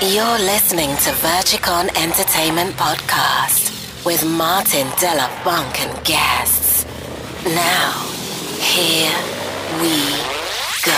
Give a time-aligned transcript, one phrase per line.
[0.00, 3.74] You're listening to Verchicon Entertainment Podcast
[4.06, 6.84] with Martin Della Bunk and guests.
[7.44, 8.06] Now,
[8.62, 9.10] here
[9.82, 9.98] we
[10.86, 10.94] go.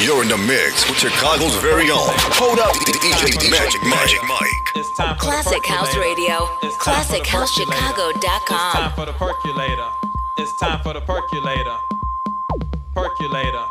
[0.00, 2.08] You're in the mix with Chicago's very own.
[2.40, 5.18] Hold up, DJ Magic Magic Mike.
[5.18, 6.46] Classic House Radio.
[6.80, 8.22] ClassicHouseChicago.com.
[8.24, 9.88] It's time for the percolator.
[10.38, 11.76] It's time for the percolator.
[12.94, 13.66] Percolator.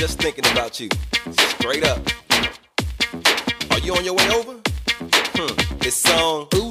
[0.00, 0.88] just thinking about you.
[1.58, 2.00] Straight up.
[3.70, 4.58] Are you on your way over?
[5.34, 5.76] Hmm.
[5.82, 6.08] It's.
[6.54, 6.69] Ooh.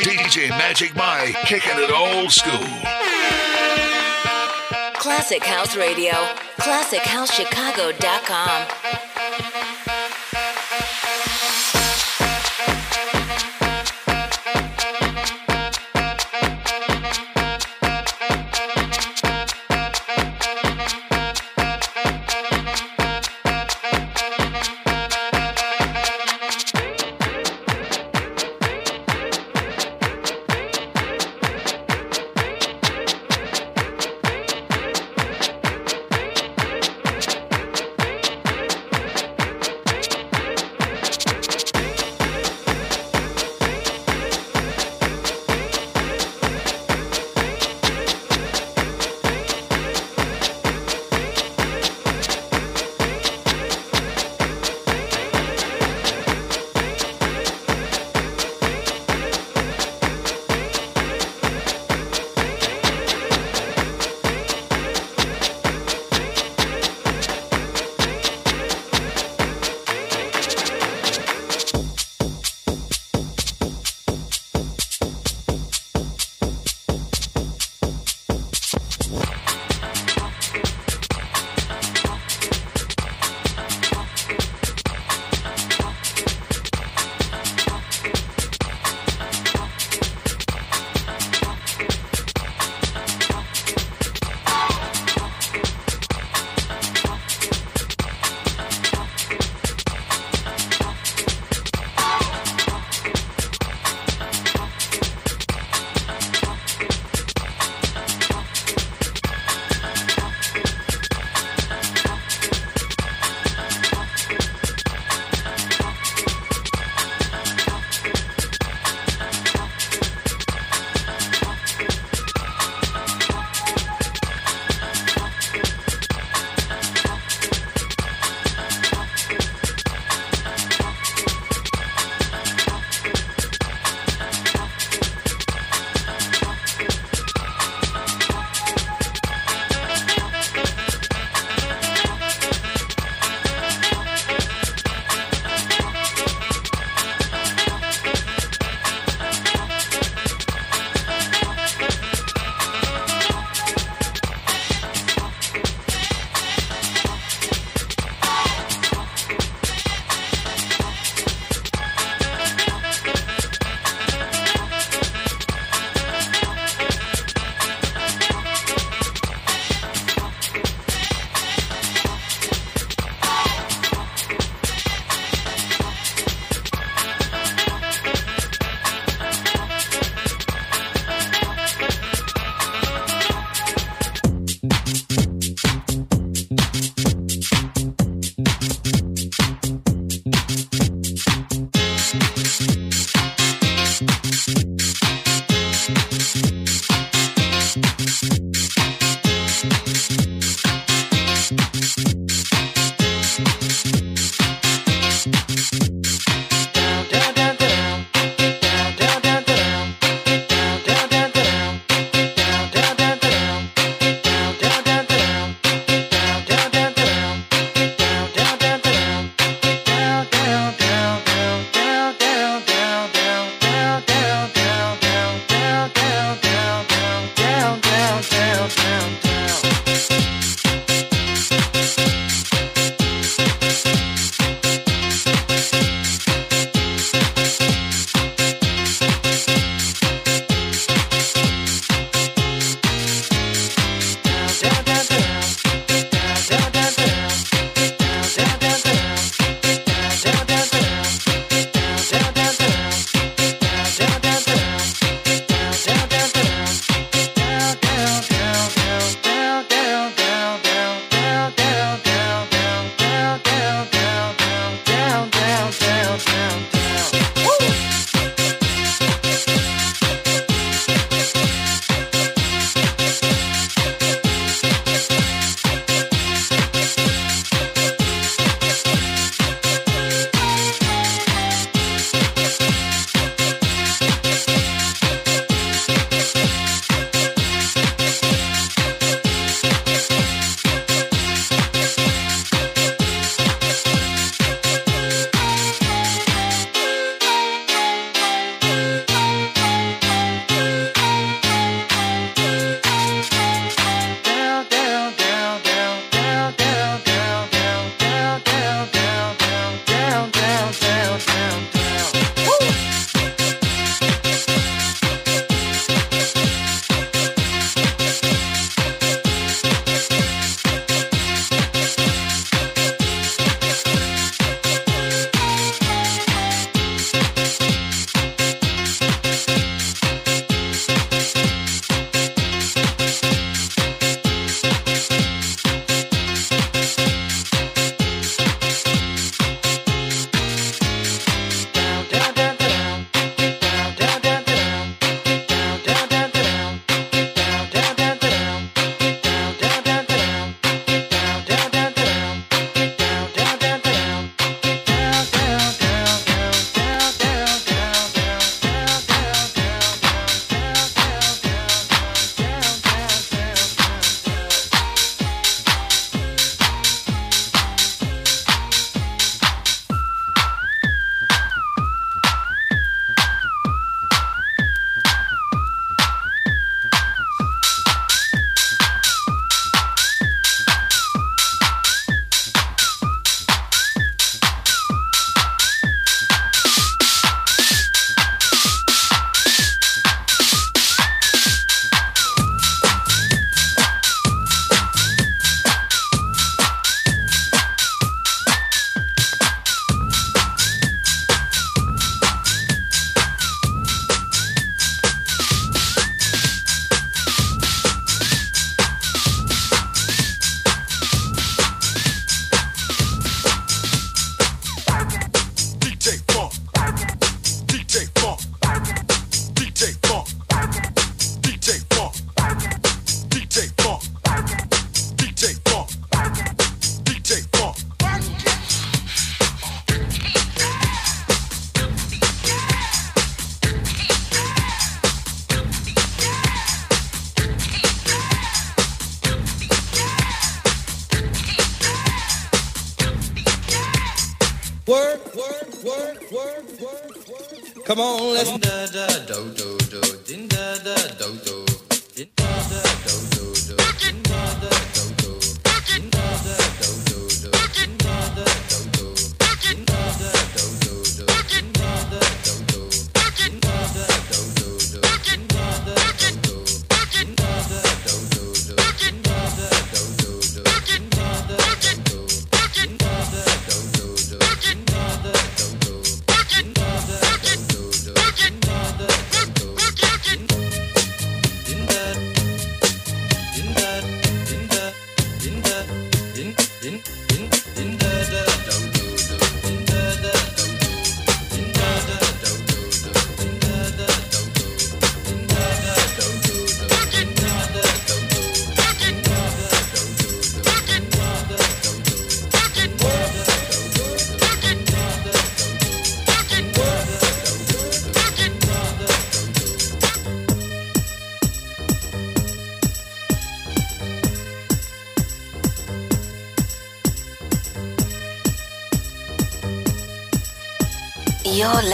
[0.00, 2.52] DJ Magic Mike, kicking it old school.
[4.94, 6.12] Classic House Radio.
[6.58, 9.05] ClassicHouseChicago.com.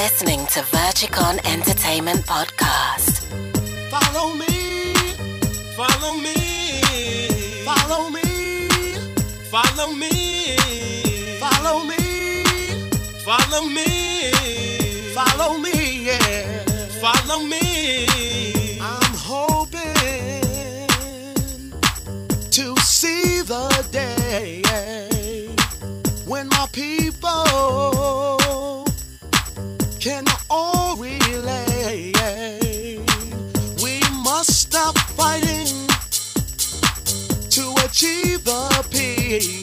[0.03, 3.23] listening to Verchicon Entertainment Podcast.
[3.88, 4.95] Follow me,
[5.77, 6.83] follow me,
[7.65, 8.67] follow me,
[9.55, 10.57] follow me,
[11.38, 12.43] follow me,
[13.25, 14.33] follow me,
[15.15, 16.65] follow me, yeah,
[17.05, 18.81] follow me.
[18.81, 19.95] I'm hoping
[22.51, 24.62] to see the day
[26.27, 28.02] when my people
[38.44, 39.62] the peace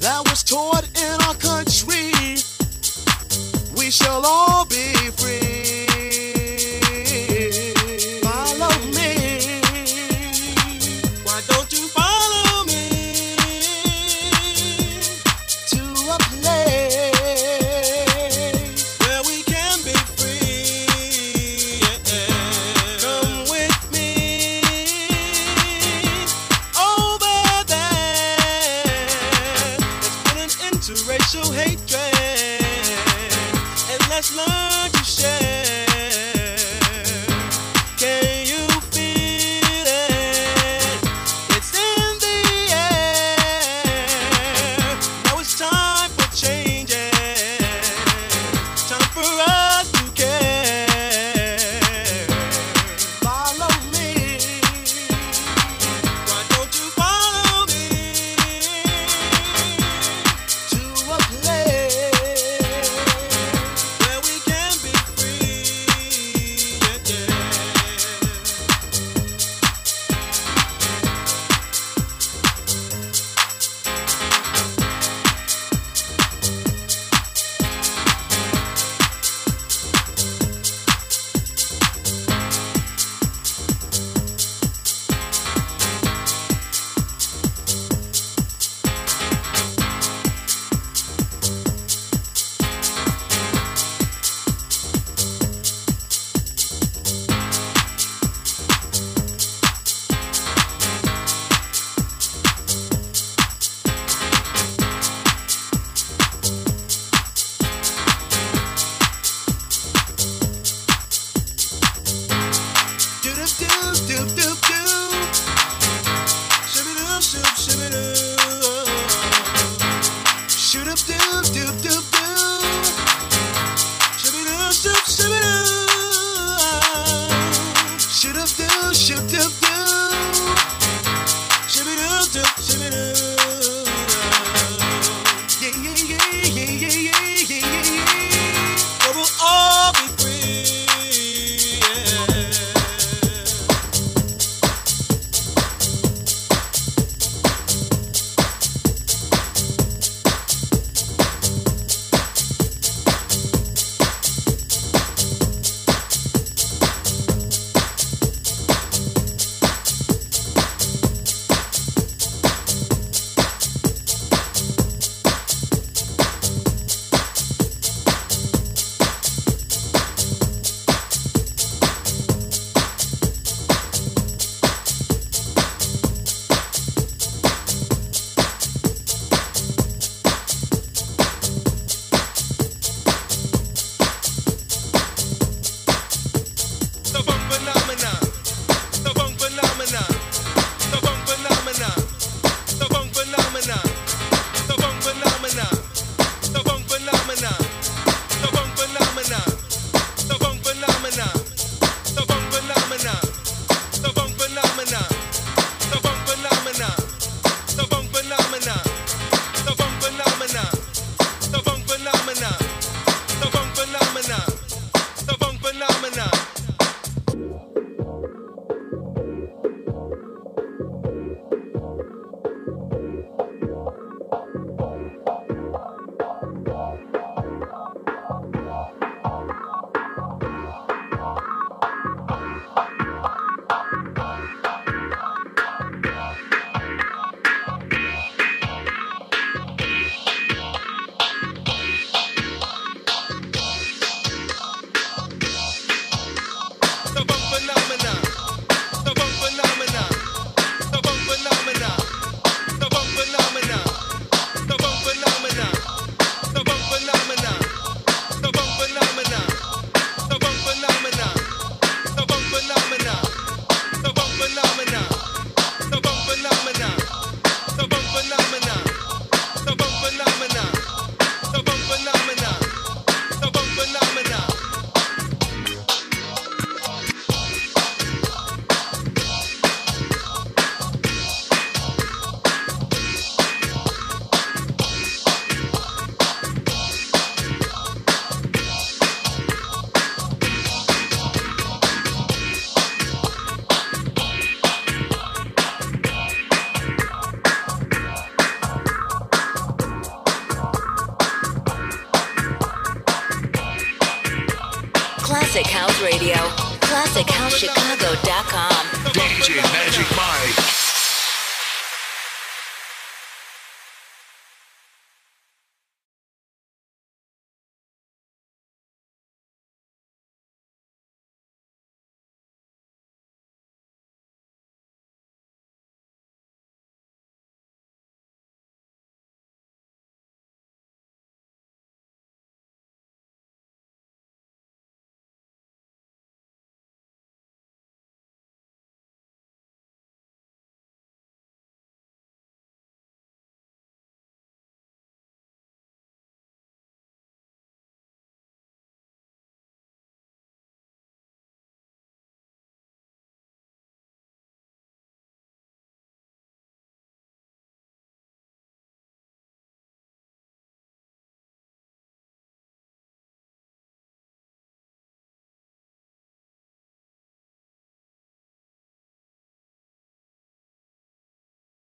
[0.00, 2.12] that was taught in our country.
[3.76, 4.65] We shall all